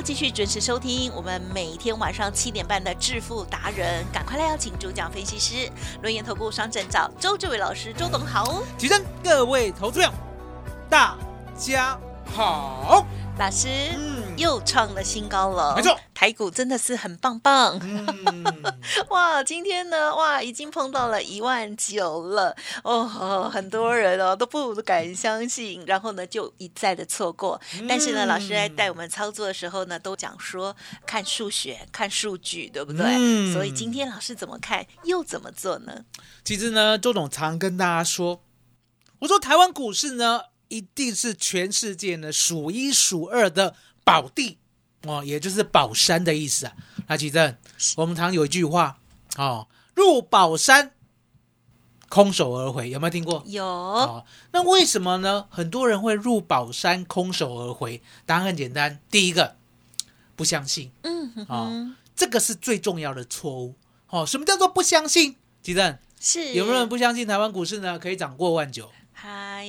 [0.00, 5.70] 继续准时收听我们每天晚上七点半的致富达人，赶快来邀请主讲分析师
[6.00, 10.12] 轮研投顾双证照周志伟老师，周董好，提升各位投资者，
[10.88, 11.16] 大
[11.56, 11.98] 家
[12.34, 13.04] 好。
[13.38, 14.22] 老师，嗯。
[14.38, 18.44] 又创了新高了，没错，台股真的是很棒棒，嗯，
[19.10, 33.04] 哇，今天呢，哇，已经碰到了一万九了，哦，很多人哦都不敢相信，然后呢就一再的错过，但是呢，老师在带我们操作的时候呢，都讲说看数学、看数据，对不对？
[33.18, 33.52] 嗯。
[33.52, 36.04] 所以今天老师怎么看，又怎么做呢？
[36.44, 38.44] 其实呢，周董常跟大家说，
[39.18, 44.58] 我说台湾股市呢，一定是全世界呢数一数二的宝地
[45.04, 46.72] 哦，也就是宝山的意思啊。
[47.06, 47.56] 那其正
[47.96, 48.98] 我们常有一句话
[49.36, 50.92] 哦，入宝山，
[52.08, 53.42] 空手而回，有没有听过？
[53.46, 55.46] 有，哦，那为什么呢？
[55.50, 58.02] 很多人会入宝山空手而回？
[58.26, 59.56] 答案很简单，第一个
[60.36, 63.74] 不相信嗯哼哦，这个是最重要的错误。
[64.08, 65.36] 哦，什么叫做不相信？
[65.62, 68.90] 吉正，是有没有人不相信台湾股市呢可以涨过万九？
[69.12, 69.64] 嗨，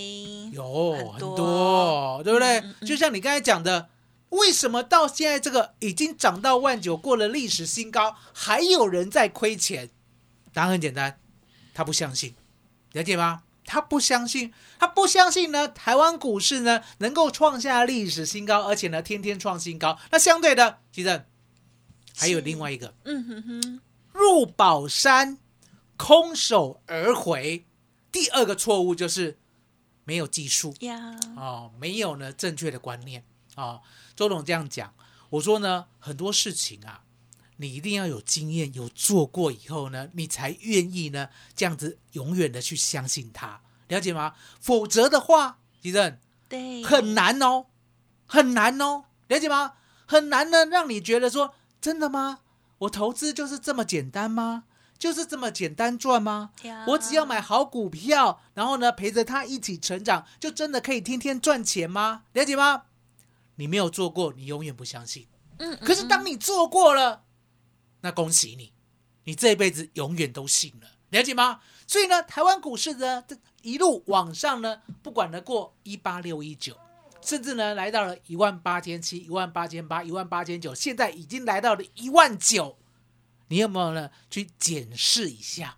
[0.52, 2.60] 有很多很多，对不对？
[2.60, 3.88] 嗯嗯嗯就像你刚才讲的，
[4.34, 9.90] 为什么到现在这个已经涨到万九，过了历史新高，还有人在亏钱？
[10.52, 11.20] 答案很简单，
[11.74, 12.36] 他不相信，
[12.94, 13.44] 了解吗？
[13.66, 19.98] 他不相信，他不相信呢，台湾股市呢能够创下历史新高，而且呢天天创新高。
[20.12, 21.26] 那相对的，其实
[22.16, 23.82] 还有另外一个嗯哼哼，
[24.12, 25.38] 入宝山，
[25.96, 27.66] 空手而回。
[28.12, 29.38] 第二个错误就是
[30.04, 30.76] 没有技术。
[30.82, 33.24] 呀，哦，没有呢正确的观念
[33.56, 33.82] 哦。
[34.16, 34.94] 周董这样讲，
[35.32, 37.04] 我说呢，很多事情啊，
[37.58, 44.36] 你一定要有经验，有做过以后呢，你才愿意呢这样子永远的去相信它，了解吗？
[44.60, 47.66] 否则的话，其实对，很难哦，
[48.26, 49.74] 很难哦，了解吗？
[50.06, 52.40] 很难呢，让你觉得说，真的吗？
[52.80, 54.66] 我投资就是这么简单吗？
[55.00, 56.52] 就是这么简单赚吗？
[56.62, 62.24] 呀我只要买好股票，然后呢陪着他一起成长，就真的可以天天赚钱吗？
[62.34, 62.84] 了解吗？
[63.64, 65.26] 你没有做过，你永远不相信。
[65.58, 67.24] 嗯，嗯可是当你做过了，
[68.02, 68.74] 那恭喜你，
[69.24, 71.62] 你这一辈子永远都信了，了解吗？
[71.88, 76.78] 所以呢，台湾股市呢这一路往上呢，不管得过一八六一九，
[77.22, 82.78] 甚至呢来到了一万八千七、一万八千八、一万八千九，现在已经来到了一万九。
[83.48, 85.78] 你有没有呢去检视一下，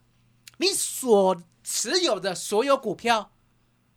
[0.57, 3.31] 你所持有的所有股票，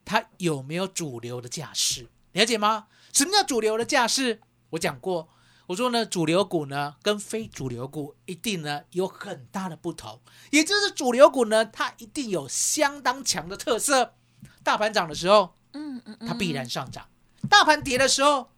[0.04, 2.10] 它有没有主流的架势？
[2.32, 2.88] 了解吗？
[3.12, 4.40] 什么叫主流的架势？
[4.70, 5.28] 我讲过，
[5.68, 10.20] 我说呢，主流股呢跟非主流股一定呢有很大的不同，
[10.50, 14.14] 也就是主流股呢，它一定有相当强的特色。
[14.62, 17.04] 大盘涨的时候，嗯嗯嗯，它必然上涨；
[17.48, 18.50] 大盘跌的时候，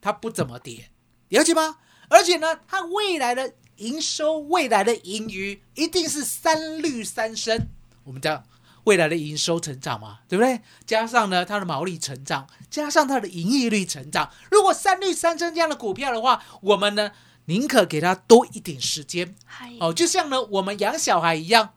[0.00, 0.90] 它不怎么跌，
[1.28, 1.78] 了解吗？
[2.08, 7.68] 而且呢，它未来的营收、未来的盈余一定是三绿三升。
[8.04, 8.44] 我们讲
[8.84, 10.60] 未来的营收成长嘛，对不对？
[10.86, 14.30] 加上呢它的毛利成长，加上它的盈利率成长。
[14.50, 17.12] 如果三率三升这样的股票的话，我们呢
[17.46, 21.74] 宁可给它多一点时间嗨，哦，就像呢我们养小孩一样，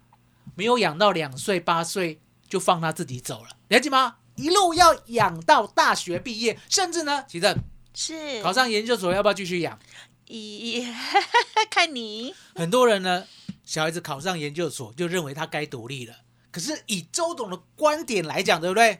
[0.55, 4.17] 没有养到两岁八岁就放他自己走了，了解吗？
[4.35, 7.57] 一路要养到大学毕业，甚至呢，其实
[7.93, 9.79] 是考上研究所要不要继续养？
[10.27, 10.85] 咦
[11.71, 13.25] 看你，很多人呢，
[13.63, 16.13] 小孩子考上研究所就认为他该独立了。
[16.57, 18.99] 可是以周董的观点来讲，对不对？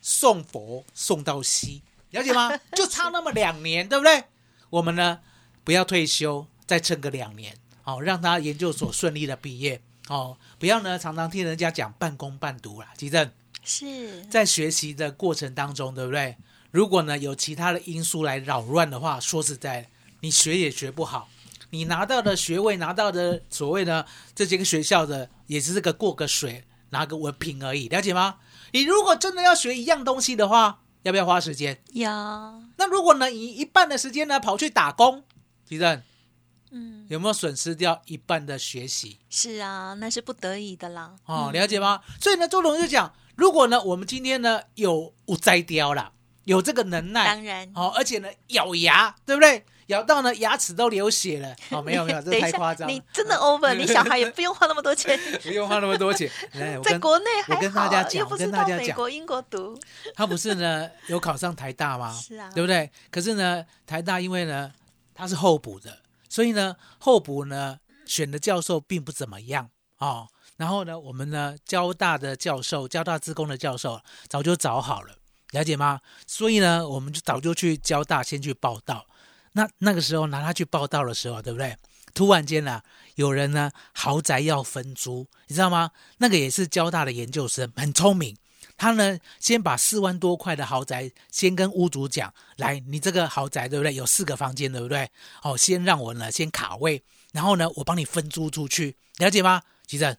[0.00, 1.82] 送佛送到西，
[2.12, 2.58] 了解吗？
[2.74, 4.24] 就差那么两年，对不对？
[4.70, 5.20] 我们呢，
[5.62, 9.78] 不要退休，再撑个两年，好、让他研究所顺利的毕业，
[10.08, 12.88] 哦，不要呢常常听人家讲半工半读啦。
[12.96, 13.30] 其正
[13.62, 16.34] 是在学习的过程当中，对不对？
[16.70, 19.90] 如果呢有其他的因素来扰乱的话，说实在，
[20.20, 21.28] 你学也学不好，
[21.68, 28.36] 你拿到的学位，拿到的所谓的这些个学校的，也只是个过个水，拿个文凭而已，了解吗？
[28.72, 31.82] 你如果真的要学一样东西的话，要不要花时间？
[31.94, 35.24] 要，那如果呢，以一半的时间呢跑去打工，
[35.68, 36.02] 其正
[36.72, 39.18] 嗯，有没有损失掉一半的学习？
[39.28, 41.16] 是啊，那是不得已的啦。
[41.26, 42.00] 哦，嗯了解吗？
[42.20, 46.12] 所以呢，周董就讲，如果呢，我们今天呢有五摘雕了，
[46.50, 49.64] 有这个能耐，当然，哦，而且呢咬牙，对不对？
[49.86, 51.54] 咬到呢牙齿都流血了。
[51.70, 52.88] 哦，没有没有， 这太夸张。
[52.88, 56.28] 你真的 over，你小孩也 不用花那么多钱，不用花那么多钱。
[56.54, 59.78] 来， 我在国内还我跟好啊，大家讲又不是我跟大家讲到美国、英国读。
[60.16, 62.12] 他不是呢有考上台大吗？
[62.12, 62.90] 是啊对不对？
[63.12, 64.72] 可是呢，台大因为呢
[65.14, 65.98] 他是候补的，
[66.28, 70.26] 所以呢候补呢选的教授并不怎么样哦。
[70.56, 75.14] 然后呢，我们呢交大的教授，交大自工的教授早就找好了，
[75.52, 76.00] 了解吗？
[76.26, 79.06] 所以呢，我们就早就去交大先去报道。
[79.52, 81.76] 那那个时候拿他去报道的时候，对不对？
[82.14, 82.82] 突然间呢、
[83.16, 85.90] 有人呢豪宅要分租，你知道吗？
[86.18, 88.36] 那个也是交大的研究生，很聪明。
[88.76, 93.94] 他呢，先把四万多块的豪宅先跟屋主讲，来，你这个豪宅对不对？
[93.94, 95.10] 有四个房间，对不对？
[95.42, 97.02] 哦，先让我呢先卡位，
[97.32, 99.62] 然后呢，我帮你分租出去，了解吗？
[99.86, 100.16] 其实，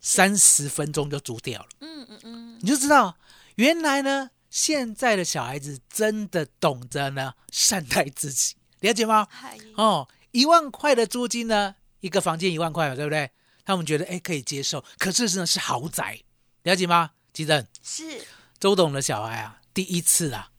[0.00, 3.16] 三十分钟就租掉了，嗯嗯嗯，你就知道
[3.56, 9.28] 原来呢，现在的小孩子真的懂得呢善待自己，了解吗？
[9.30, 13.30] 嗨，哦，一万块的租金呢，一个房间一万块嘛，对不对？
[13.66, 16.22] 他们觉得哎可以接受，可是呢是豪宅，
[16.62, 17.10] 了解吗？
[17.34, 17.68] 急诊。
[17.82, 18.24] 是
[18.58, 20.50] 周董的小孩啊，第一次啊，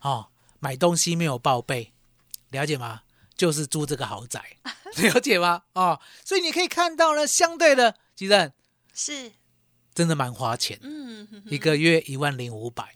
[0.00, 0.26] 哦，
[0.58, 1.92] 买东西没有报备，
[2.50, 3.02] 了解吗？
[3.36, 4.56] 就是租这个豪宅，
[4.98, 5.62] 了解吗？
[5.74, 8.52] 哦，所以你可以看到呢，相对的，其实
[8.92, 9.30] 是，
[9.94, 12.92] 真的蛮花钱，嗯，一个月一万零五百，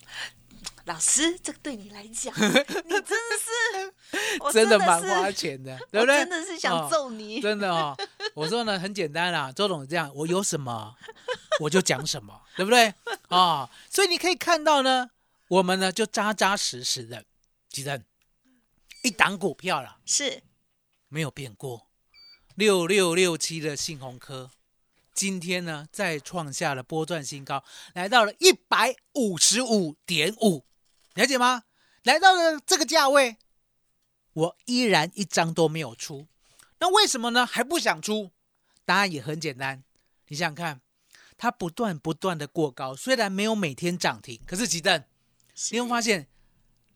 [0.88, 6.16] 老师，这个对你来讲， 你真的是， 我真的蛮花钱的，对不对？
[6.20, 7.42] 真的是想哦揍你。
[7.42, 7.94] 真的哦，
[8.34, 10.96] 我说呢很简单啦，周董这样，我有什么
[11.60, 12.94] 我就讲什么，对不对？
[13.28, 15.10] 啊、所以你可以看到呢，
[15.48, 17.22] 我们呢就扎扎实实的，
[17.68, 18.02] 其实
[19.02, 19.98] 一档股票了。
[20.06, 20.42] 是
[21.08, 21.88] 没有变过。
[22.54, 24.50] 六六六七的信鸿科，
[25.12, 27.62] 今天呢再创下了波段新高，
[27.92, 30.64] 来到了一百五十五点五，
[31.18, 31.64] 了解吗？
[32.04, 33.38] 来到了这个价位，
[34.34, 36.28] 我依然一张都没有出。
[36.78, 37.44] 那为什么呢？
[37.44, 38.30] 还不想出？
[38.84, 39.82] 答案也很简单，
[40.28, 40.80] 你想想看，
[41.36, 45.02] 它不断不断的过高，虽然没有每天涨停，可是吉正，
[45.72, 46.28] 你会发现，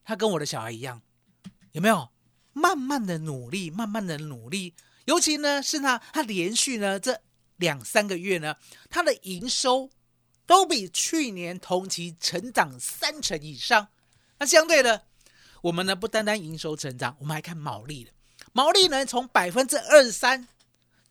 [0.05, 1.03] 它跟我的小孩一样，
[1.73, 2.11] 有没有？
[2.53, 4.77] 慢慢的努力，慢慢的努力。
[5.07, 7.21] 尤其呢，是它，它连续呢这
[7.57, 8.57] 两三个月呢，
[8.89, 9.91] 它的营收
[10.47, 13.89] 都比去年同期成长三成以上。
[14.43, 15.05] 那相对的，
[15.61, 18.11] 我们呢不单单营收成长，我们还看毛利的。
[18.53, 20.49] 毛利呢从百分之二十三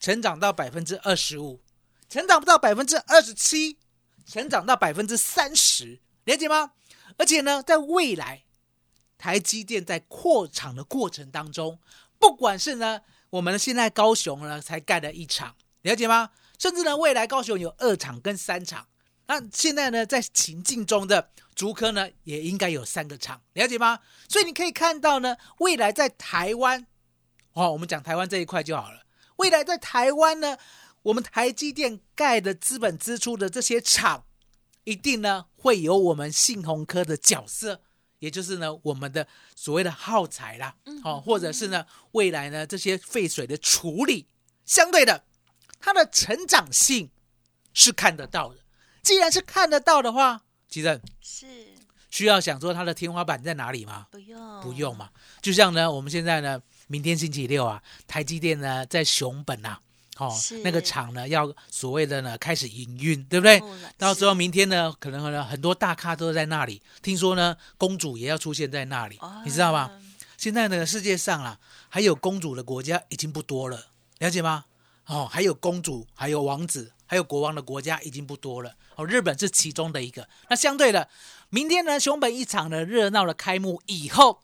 [0.01, 1.62] 成长到百分之二十五，
[2.10, 3.78] 成长不到百分之二十七，
[4.25, 6.74] 成长到百分之三十，了解吗？
[7.18, 8.44] 而且呢，在未来，
[9.18, 11.80] 台积电在扩厂的过程当中，
[12.19, 13.00] 不管是呢，
[13.30, 16.31] 我们现在高雄呢才盖了一厂，了解吗？
[16.60, 18.89] 甚至呢，未来高雄有二厂跟三厂，
[19.31, 23.98] 那现在呢，在情境中的竹科呢，也应该有三个厂，了解吗？
[24.28, 26.86] 所以你可以看到呢，未来在台湾，
[27.54, 29.06] 哦，我们讲台湾这一块就好了。
[29.38, 30.57] 未来在台湾呢，
[31.04, 34.25] 我们台积电盖的资本支出的这些厂，
[34.83, 37.82] 一定呢会有我们信鸿科的角色。
[38.20, 44.27] 也就是呢，我们的所谓的耗材啦，哦，或者是呢，未来呢这些废水的处理，
[44.65, 45.24] 相对的，
[45.79, 47.10] 它的成长性
[47.74, 48.60] 是看得到的。
[49.01, 51.46] 既然是看得到的话，其实是
[52.10, 54.08] 需要想说它的天花板在哪里吗？
[54.12, 55.10] 不用不用嘛。
[55.41, 59.77] 就像呢，我们现在呢，明天星期六啊，台积电呢在熊本呐、
[60.17, 63.62] 哦，那个厂呢要所谓的呢开始营运，对不对？
[63.98, 66.81] 到时候明天呢，可能呢很多大咖都在那里。
[67.01, 69.79] 听说呢，公主也要出现在那里，你知道吗？
[69.79, 69.91] 啊
[70.38, 74.65] 现在呢，世界上啊，还有公主的国家已经不多了，了解吗？
[75.08, 78.75] 哦，还有公主，还有王子，还有国王的国家已经不多了。
[78.96, 80.29] 哦，日本是其中的一个。
[80.50, 81.10] 那相对的，
[81.50, 84.41] 明天呢，熊本一场的热闹的开幕以后，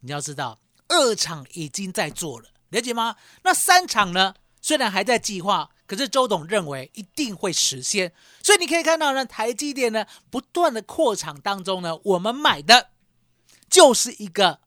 [0.00, 3.16] 你要知道，二场已经在做了，了解吗？
[3.42, 8.12] 那三场呢，虽然还在计划，可是周董认为一定会实现。
[8.42, 12.90] 所以你可以看到呢，台积电呢不断的扩厂当中呢，我们买的
[13.68, 14.60] 就是一个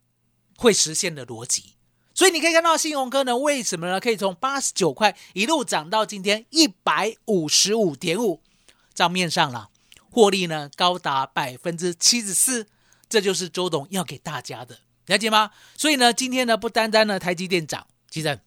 [0.58, 1.75] 会实现的逻辑。
[2.16, 4.00] 所以你可以看到信鸿科呢，为什么呢？
[4.00, 8.42] 可以从八十九块一路涨到今天一百五十五点五，
[8.94, 9.70] 账面上了，
[10.10, 12.68] 获利呢高达百分之七十四，
[13.10, 15.52] 这就是周董要给大家的，了解吗？
[15.76, 18.40] 所以呢，今天呢不单单呢台积电涨，其实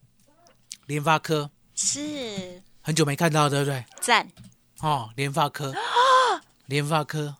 [0.87, 3.85] 联发科是很久没看到，对不对？
[4.01, 4.27] 赞
[4.79, 5.75] 哦，联发科，
[6.65, 7.35] 联发科，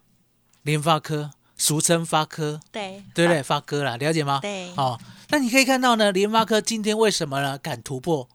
[0.61, 3.41] 联发科，俗称发科，对对不对？
[3.41, 4.39] 发哥啦，了解吗？
[4.41, 4.99] 对哦，
[5.31, 8.27] 那你可以看到呢，联发科今天为什么呢敢突破？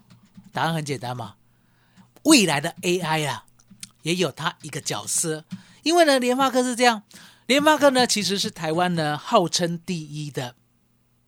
[0.53, 1.35] 答案很简单嘛，
[2.23, 3.45] 未来的 AI 啊，
[4.03, 5.45] 也有它一个角色，
[5.83, 7.03] 因为呢，联发科是这样，
[7.47, 10.55] 联发科呢其实是台湾呢号称第一的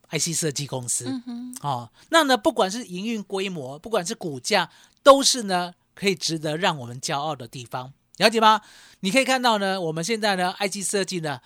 [0.09, 4.69] IC 设计公司，嗯，哦，那呢，不管是营运规模，不管是股价，
[5.03, 8.61] 都是呢可以值得让我们骄傲的地方，了解吗？
[9.01, 11.41] 你可以看到呢，我们现在呢，IC 设计呢，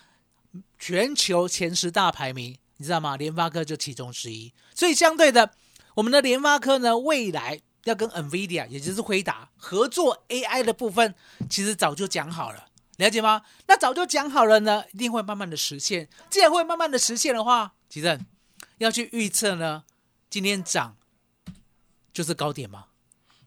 [0.78, 3.16] 全球前十大排名，你知道吗？
[3.16, 5.52] 联发科就其中之一，所以相对的，
[5.94, 11.14] 我们的联发科呢，未来要跟 NVIDIA，也就是辉达合作 AI 的部分，
[11.48, 12.66] 其实早就讲好了。
[12.96, 13.42] 了解吗？
[13.68, 16.08] 那早就讲好了呢，一定会慢慢的实现。
[16.28, 18.18] 既然会慢慢的实现的话，其实
[18.78, 19.84] 要去预测呢，
[20.28, 20.96] 今天涨
[22.12, 22.86] 就是高点吗？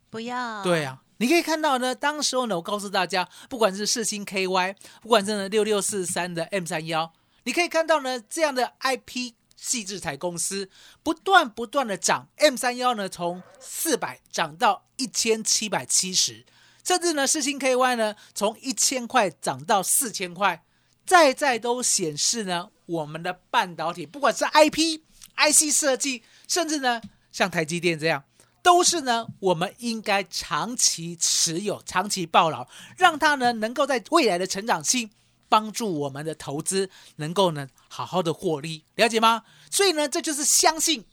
[0.09, 7.11] 不要，对啊，你可以看到呢，当时候呢，我告诉大家，不管是四星 KY，不管是呢六六四三的 M 三幺，
[7.45, 10.69] 你可以看到呢，这样的 IP 细制材公司
[11.03, 16.43] 不断不断的涨，M 三幺呢从四百涨到一千七百七十，
[16.83, 20.63] 甚至呢世星 KY 呢从一千块涨到四千块，
[21.05, 25.01] 再再都显示呢我们的半导体，不管是 IP、
[25.35, 26.99] IC 设计，甚至呢
[27.31, 28.23] 像台积电这样。
[28.63, 35.11] 都是呢，我们应该长期持有、长期抱牢，让它呢能够在未来的成长性
[35.47, 39.43] 帮助我们的投资能够呢好好的获利，了解吗？
[39.69, 41.05] 所以呢，这就是相信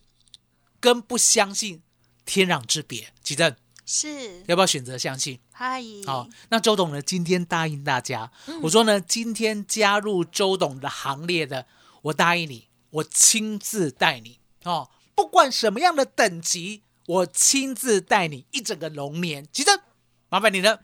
[0.80, 1.82] 跟不相信
[2.24, 3.12] 天壤之别。
[3.22, 5.40] 吉正是，要不要选择相信？
[5.52, 7.02] 嗨，好，那周董呢？
[7.02, 8.30] 今天答应大家，
[8.62, 11.66] 我说呢，今天加入周董的行列的，
[12.02, 19.46] 我答应你，我亲自带你哦，不管什么样的等级，我亲自带你一整个龙年。
[19.52, 19.80] 吉正，
[20.28, 20.80] 麻烦你了。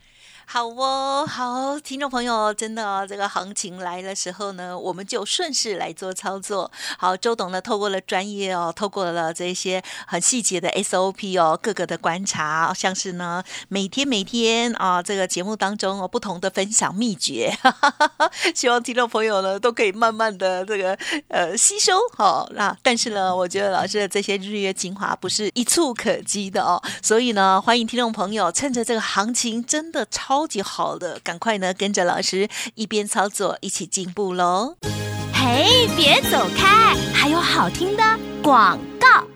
[0.50, 6.70] 好哦，好，听众朋友，真的、哦、这个行情来的时候呢，我们就顺势来做操作。
[6.96, 17.54] 好，周董呢，透过了专业哦，透过了这些很细节的 SOP 哦，各个的观察，像是呢，每天每天啊，这个节目当中哦，不同的分享秘诀，
[18.56, 21.92] 希望听众朋友呢都可以慢慢的这个呃吸收。
[22.16, 30.37] 好，那但是呢，我觉得老师的这些日月精华不是一触可及的哦，所以呢，欢迎听众朋友趁着这个行情真的超。
[30.38, 34.76] 超级好的，赶快呢跟着老师一边操作，一起进步喽！
[35.34, 38.04] 嘿，别走开，还有好听的
[38.40, 39.26] 广告。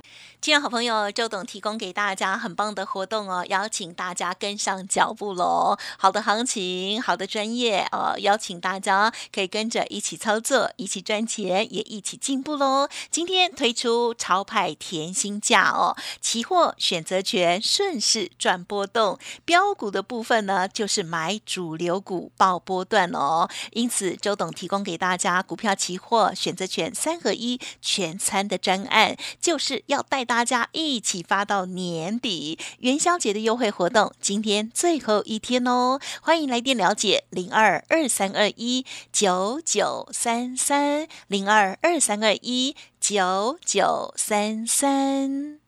[0.42, 5.78] 亲爱好朋友，周董提供给大家很棒的活动哦，邀请大家跟上脚步喽。
[5.96, 12.88] 好的行情，好的专业哦，邀请大家可以跟着一起操作，一起赚钱，也一起进步喽。
[13.08, 23.48] 今天推出超派甜心价哦，期货选择权顺势赚波动，标股的部分呢就是买主流股报波段哦。
[23.70, 36.00] 因此，周董提供给大家股票期货选择权三合一全餐的专案，就是要带大家一起发到年底元宵节的优惠活动，今天最后一天哦！
[36.22, 45.58] 欢迎来电了解零二二三二一九九三三零二二三二一九九三三。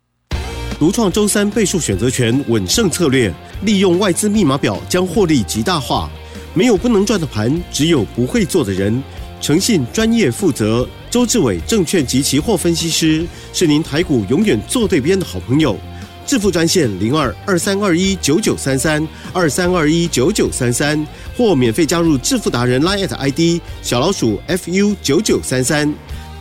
[0.79, 3.31] 独创周三倍数选择权稳胜策略，
[3.65, 6.09] 利用外资密码表将获利极大化。
[6.55, 9.03] 没有不能赚的盘，只有不会做的人。
[9.43, 15.79] 诚信、专业、负责，周志伟证券及期货分析师是您台股永远做对边的好朋友。
[16.27, 21.07] 致富专线零二二三二一九九三三二三二一九九三三，
[21.37, 25.95] 或免费加入致富达人 Line ID 小老鼠 fu 九九三三。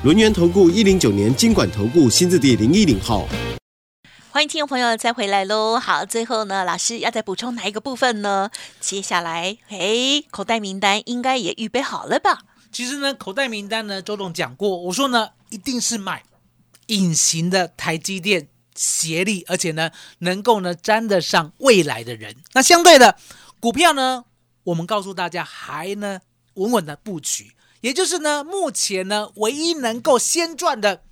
[0.03, 3.27] 轮源投顾一零九年经管投顾新字第零一零号。
[4.31, 5.77] 欢迎听众朋友再回来喽！
[5.77, 8.49] 好，最后呢，老师要再补充哪一个部分呢？
[8.79, 12.39] 接下来，哎，口袋名单应该也预备好了吧？
[12.73, 16.23] 其实呢，口袋名单呢，周董讲过，我说呢，一定是买
[16.87, 22.35] 隐形的台积电协力，而且呢，能够呢沾得上未来的人。
[22.53, 23.15] 那相对的
[23.59, 24.25] 股票呢，
[24.63, 26.21] 我们告诉大家还呢
[26.55, 31.03] 稳稳的布局，也就是呢，目前呢唯一能够先赚的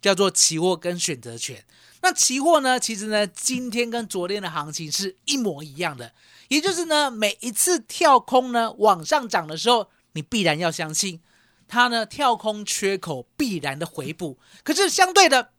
[0.00, 1.64] 叫做期货跟选择权。
[2.02, 6.12] 那期货呢，其实呢，今天跟昨天的行情是一模一样的，
[6.46, 9.88] 也就是呢，每一次跳空呢往上涨的时候。
[10.14, 11.20] 你必然要相信，
[11.68, 14.38] 它呢跳空缺口必然的回补。
[14.64, 15.50] 可是相对的，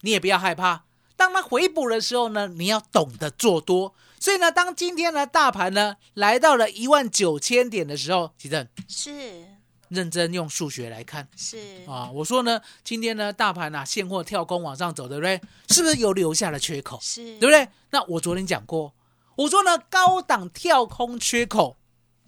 [0.00, 0.84] 你也不要害怕。
[1.16, 3.94] 当它回补的时候呢，你要懂得做多。
[4.18, 9.44] 所以呢，当今天呢大盘呢来到了一万九千点的时候，其正是
[9.88, 12.10] 认真用数学来看是啊。
[12.12, 15.40] 我说呢，今天呢大盘啊现货跳空往上走，对不对？
[15.68, 16.98] 是不是有留下了缺口？
[17.00, 17.68] 是，对不对？
[17.90, 18.94] 那我昨天讲过，
[19.36, 21.76] 我说呢，高档跳空缺口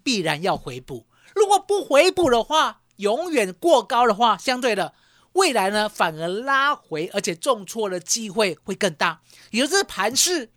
[0.03, 1.07] 必然要回补，
[1.45, 4.95] 如果不回补的话，永远过高的话，相对的
[5.35, 9.21] 未来呢反而拉回，而且重挫的机会会更大，
[9.51, 10.51] 也就是盘势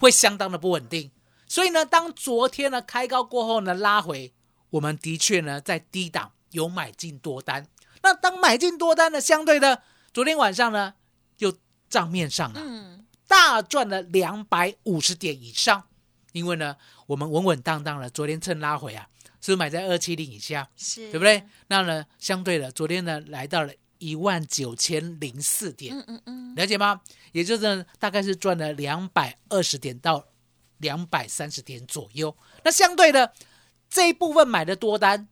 [0.00, 1.12] 会相当的不稳定。
[1.46, 4.34] 所以呢，当昨天呢开高过后呢拉回，
[4.70, 7.68] 我们的确呢在低档有买进多单。
[8.02, 9.80] 那当买进多单呢，相对的
[10.12, 10.94] 昨天晚上呢
[11.36, 11.56] 就
[11.88, 12.60] 账面上啊，
[13.28, 15.84] 大赚了两百五十点以上，
[16.36, 16.76] 因为呢
[17.06, 19.08] 我们稳稳当当的，昨天趁拉回啊，
[19.40, 21.42] 是不是买在二七零以下，是，对不对？？
[21.68, 27.00] 那呢相对的，昨天呢来到了一万九千零四点，嗯嗯嗯，了解吗？
[27.32, 30.26] 也就是大概是赚了两百二十点到
[30.76, 32.36] 两百三十点左右。
[32.64, 33.32] 那相对的
[33.88, 35.28] 这一部分买的多单，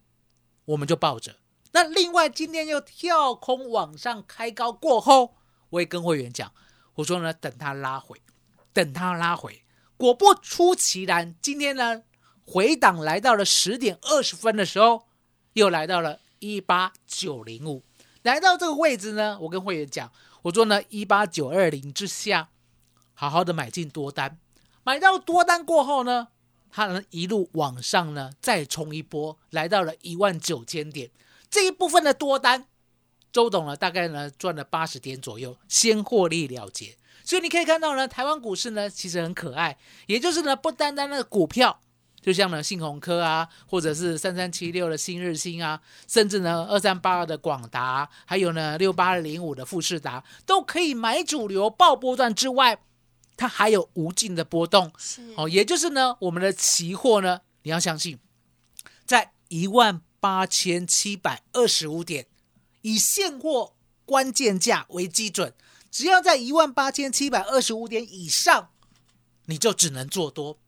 [0.64, 1.36] 我们就抱着。
[1.72, 5.36] 那另外今天又跳空往上开高过后，
[5.68, 6.50] 我也跟会员讲，
[6.94, 8.18] 我说呢等它拉回，
[8.72, 9.63] 等它拉回。
[10.04, 12.02] 果不出其然，今天呢
[12.44, 15.06] 回档来到了十点二十分的时候，
[15.54, 17.82] 又来到了一八九零五。
[18.20, 22.50] 来到这个位置呢，我跟会员讲，我说呢一八九二零之下，
[23.14, 24.38] 好好的买进多单，
[24.82, 26.28] 买到多单过后呢，
[26.70, 31.10] 它能一路往上呢再冲一波，来到了一万九千点，
[31.48, 32.66] 这一部分的多单，
[33.32, 36.94] 周董呢大概呢赚了八十点左右，先获利了结。
[37.24, 39.76] 所以你可以看到呢，台湾股市呢其实很可爱，
[40.06, 41.80] 也就是呢不单单那个股票。
[42.20, 45.78] 就像呢，信鸿科啊，或者是三三七六的新日新啊，
[46.08, 52.78] 甚至呢二三八二的广达，还有呢六八零五的富士达，都可以买主流爆波段之外，
[53.36, 55.46] 它还有无尽的波动是，哦。
[55.46, 58.18] 也就是呢，我们的期货呢，你要相信，
[59.04, 62.26] 在一万八千七百二十五点，
[62.80, 63.74] 以现货
[64.06, 65.52] 关键价为基准，
[65.94, 68.70] 只要在一万八千七百二十五点以上，
[69.44, 70.58] 你就只能做多。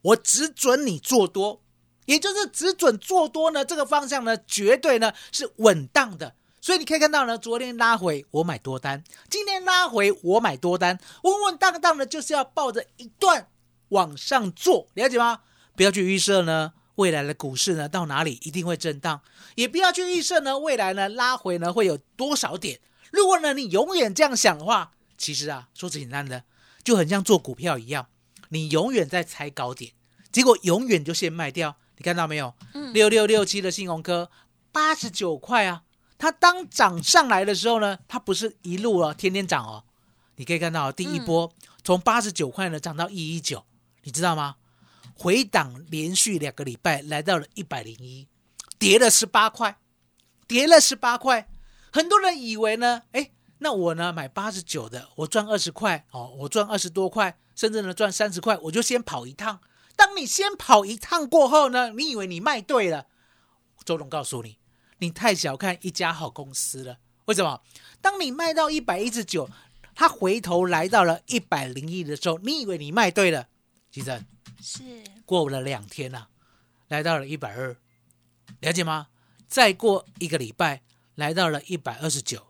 [0.00, 1.62] 我只准你做多，
[2.06, 3.66] 也就是只准做多呢。
[3.66, 6.34] 这个方向呢，绝对呢是稳当的。
[6.62, 13.48] 所以你可以看到呢，昨天拉回我买多单，今天拉回我买多单，稳稳当当的，就是要抱着一段
[13.90, 15.40] 往上做，了解吗？
[15.76, 19.20] 不要去预设呢未来的股市呢到哪里一定会震荡，
[19.56, 22.80] 也不要去预设呢未来呢拉回呢会有多少点。
[23.12, 26.44] 如果呢你永远这样想的话，其实啊说简单的，
[26.84, 28.08] 就很像做股票一样，
[28.50, 29.92] 你永远在猜高点。
[30.32, 32.54] 结果永远就先卖掉，你看到没有？
[32.92, 34.30] 六六六七的信鸿科
[34.70, 35.84] 八十九块啊，
[36.18, 39.84] 它当涨上来的时候呢，它不是一路哦，天天涨哦。
[40.36, 41.50] 你可以看到第一波
[41.82, 43.64] 从八十九块呢涨到一一九，
[44.02, 44.56] 你知道吗？
[45.14, 48.28] 回档连续两个礼拜来到了一百零一，
[48.78, 49.78] 跌了十八块，
[50.46, 51.48] 跌了十八块。
[51.96, 53.30] 很多人以为呢，哎，
[53.60, 59.62] 那我呢买八十九的，我赚二十块哦，我赚二十多块，甚至呢赚三十块，我就先跑一趟。
[59.96, 63.06] 当你先跑一趟过后呢，你以为你卖对了？
[63.82, 64.58] 周董告诉你，
[64.98, 66.98] 你太小看一家好公司了。
[67.24, 67.62] 为什么？
[68.02, 69.48] 当你卖到一百一十九，
[69.94, 73.48] 它回头来到了一百零一的时候，你以为你卖对了？
[73.90, 74.22] 其实
[74.60, 74.82] 是，
[75.24, 76.28] 过了两天啊，
[76.88, 77.74] 来到了一百二，
[78.60, 79.06] 了解吗？
[79.48, 80.82] 再过一个礼拜，
[81.16, 82.46] 来到了一百二十九，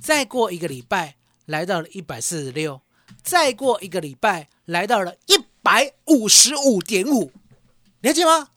[0.00, 2.80] 再过一个礼拜，来到了一百四十六，
[3.22, 7.32] 再过一个礼拜，来到了一百五十五点五，
[8.00, 8.50] 了解吗？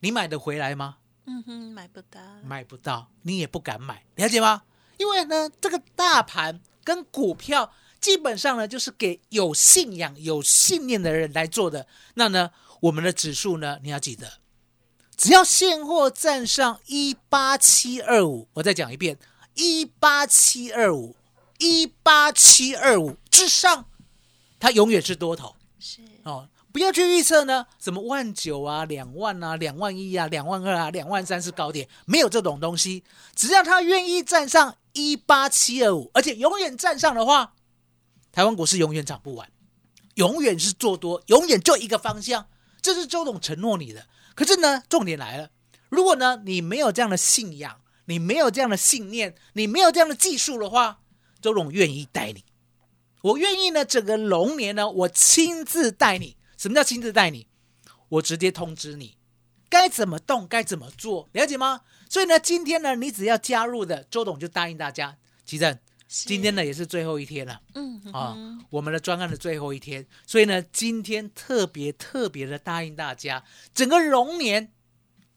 [0.00, 0.96] 你买得回来吗？
[1.26, 4.62] 嗯哼，买不到，买不到，你也不敢买，了解吗？
[4.96, 11.86] 因为呢，这个大盘跟股票基本上呢，就是给有信仰、有信念的人来做的。
[12.14, 14.39] 那呢，我们的指数呢，你要记得，
[15.20, 19.18] 只要现货站上一八七二五，我再讲一遍，
[19.52, 21.14] 一八七二五，
[21.58, 23.84] 一八七二五之上，
[24.58, 25.54] 它永远是多头。
[25.78, 33.04] 是，哦，不要去预测呢，什么万九啊、两万啊、两万一啊、两万二啊、两万三是高点，没有这种东西。
[33.36, 37.52] 只要他愿意站上一八七二五，而且永远站上的话，
[38.32, 39.52] 台湾股市永远涨不完，
[40.14, 42.46] 永远是做多，永远就一个方向。
[42.80, 44.06] 这是周董承诺你的。
[44.40, 45.50] 可是呢，重点来了，
[45.90, 51.02] 如果呢你没有这样的信仰，你没有这样的信念，你没有这样的技术的话，
[51.42, 52.42] 周董愿意带你。
[53.20, 56.38] 我愿意呢，整个龙年呢，我亲自带你。
[56.56, 57.48] 什么叫亲自带你？
[58.08, 59.18] 我直接通知你
[59.68, 61.82] 该怎么动，该怎么做，了解吗？
[62.08, 65.18] 所以呢，今天呢，你只要加入的，周董就答应大家。
[65.44, 65.78] 奇正，
[66.12, 67.60] 今天呢也是最后一天了。
[67.74, 68.64] 嗯啊、哼。
[68.68, 74.72] 我们的专案的最后一天，所以呢，今天特别特别的答应大家，整个龙年，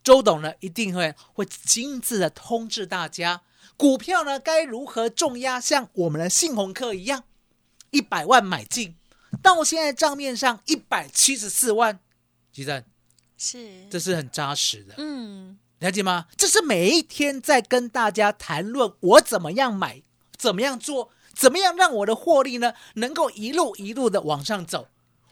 [0.04, 3.42] 周董呢一定会会亲自的通知大家，
[3.78, 7.24] 股票呢该如何重压，像我们的信鸿客一样，
[7.92, 8.96] 一百万买进，
[9.44, 12.00] 到现在账面上一百七十四万，
[12.52, 12.84] 吉正，
[13.38, 16.28] 是，这是很扎实的，嗯，了解吗？
[16.36, 20.02] 这是每一天在跟大家谈论我怎么样买，
[20.44, 24.90] 怎么样做，怎么样让我的获利呢能够一路一路的往上走。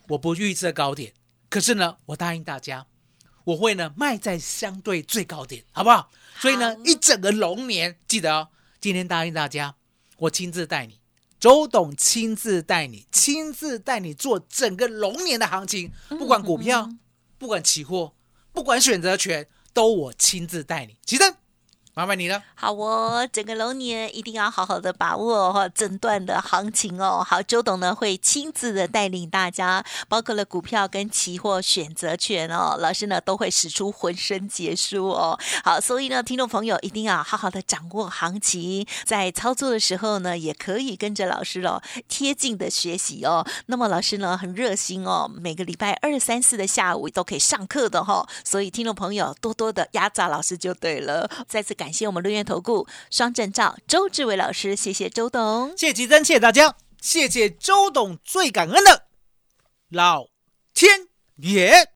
[0.07, 1.11] 我不预测高点，
[1.49, 2.87] 可是呢，我答应大家，
[3.43, 6.09] 我会呢卖在相对最高点，好不好？
[6.39, 8.47] 所以呢，一整个龙年，记得哦，
[8.79, 9.75] 今天答应大家，
[10.15, 11.01] 我亲自带你，
[11.37, 16.89] 周董亲自带你，亲自带你做整个龙年的行情，不管股票，
[17.37, 18.13] 不管期货，
[18.53, 20.95] 不管选择权，都我亲自带你。
[21.05, 21.35] 齐正，
[21.93, 22.41] 麻烦你了。
[22.55, 27.21] 好哦，整个龙年一定要好好的把握哈整段的行情哦。
[27.27, 35.37] 好，周董呢会亲自的带领大家，包括了股票跟期货选择权哦，老师呢都会使出浑身解数哦。
[35.65, 43.45] 好，所以呢，听众朋友一定要好好的掌握行情，在操作的时候呢，也可以跟着老师哦贴近的学习哦。
[43.65, 51.29] 那么老师呢很热心哦，每个礼拜二、三、四的下午都可以上课的哈、所以听众朋友多多的压榨老师就对了。
[51.49, 55.75] 再次感谢我们润院投顾双证照周志伟老师，谢谢周董。
[55.75, 59.05] 谢谢吉珍，谢谢大家，谢谢周董，最感恩的
[59.89, 60.27] 老
[60.75, 61.89] 天爷。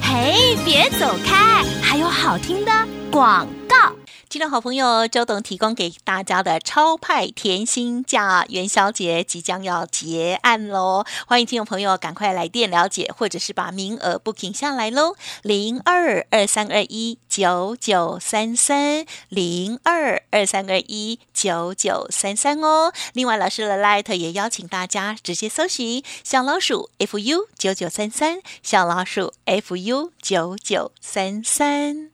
[0.00, 2.70] 嘿，别走开，还有好听的
[3.10, 3.92] 广告。
[4.34, 22.92] 听众好朋友，周董提供给大家的超派甜心价元宵节即将要结案喽，欢迎听众朋友赶快来电了解，或者是把名额 booking 下来喽，零二二三二一九九三三零二二三二一九九三三哦。
[23.12, 32.13] 另外，老师的 Light 也邀请大家直接搜寻小老鼠 fu 九九三三，小老鼠 fu 九九三三。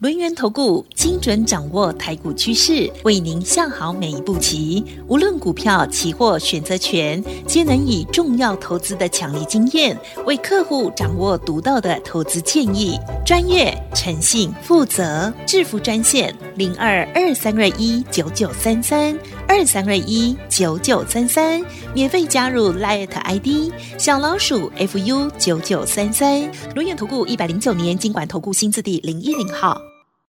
[0.00, 4.84] 轮源投顾精准掌握台股趋势，为您下好每一步棋。
[5.06, 12.98] 无论股票、期货、选择权，皆能以重要投资的强力经验，为客户掌握独到的投资建议。
[13.24, 21.62] 专业、诚信、负责，致富专线零二二三二一九九三三二三二一九九三三，
[21.94, 26.50] 免费加入 Light ID 小老鼠 fu 九九三三。
[26.74, 29.93] 轮眼投顾一百零九年经管投顾新字第零一零号。